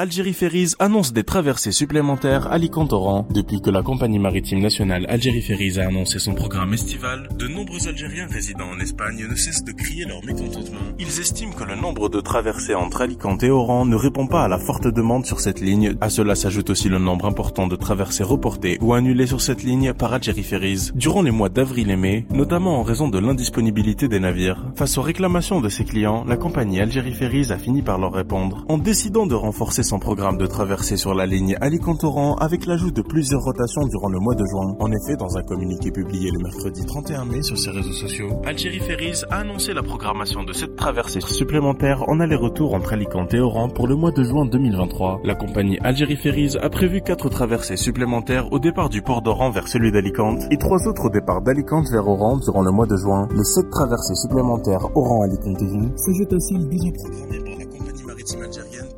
[0.00, 3.26] Algérie Ferries annonce des traversées supplémentaires Alicante-Oran.
[3.34, 7.88] Depuis que la compagnie maritime nationale Algérie Ferries a annoncé son programme estival, de nombreux
[7.88, 10.78] Algériens résidant en Espagne ne cessent de crier leur mécontentement.
[11.00, 14.48] Ils estiment que le nombre de traversées entre Alicante et Oran ne répond pas à
[14.48, 15.96] la forte demande sur cette ligne.
[16.00, 19.94] À cela s'ajoute aussi le nombre important de traversées reportées ou annulées sur cette ligne
[19.94, 24.20] par Algérie Ferries durant les mois d'avril et mai, notamment en raison de l'indisponibilité des
[24.20, 24.64] navires.
[24.76, 28.64] Face aux réclamations de ses clients, la compagnie Algérie Ferries a fini par leur répondre
[28.68, 33.00] en décidant de renforcer son programme de traversée sur la ligne Alicante-Oran avec l'ajout de
[33.00, 34.76] plusieurs rotations durant le mois de juin.
[34.80, 38.80] En effet, dans un communiqué publié le mercredi 31 mai sur ses réseaux sociaux, Algérie
[38.80, 43.70] Ferries a annoncé la programmation de cette traversée supplémentaire en aller-retour entre Alicante et Oran
[43.70, 45.22] pour le mois de juin 2023.
[45.24, 49.68] La compagnie Algérie Ferries a prévu quatre traversées supplémentaires au départ du port d'Oran vers
[49.68, 53.26] celui d'Alicante et trois autres au départ d'Alicante vers Oran durant le mois de juin.
[53.34, 58.88] Les sept traversées supplémentaires Oran-Alicante-Oran s'ajoutent aussi le déjà programmé par la compagnie maritime algérienne